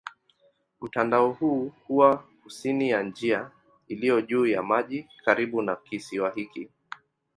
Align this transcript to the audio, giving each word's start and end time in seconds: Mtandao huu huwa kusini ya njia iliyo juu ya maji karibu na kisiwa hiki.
Mtandao 0.81 1.31
huu 1.31 1.71
huwa 1.87 2.17
kusini 2.43 2.89
ya 2.89 3.03
njia 3.03 3.51
iliyo 3.87 4.21
juu 4.21 4.45
ya 4.45 4.63
maji 4.63 5.07
karibu 5.25 5.61
na 5.61 5.75
kisiwa 5.75 6.31
hiki. 6.31 6.69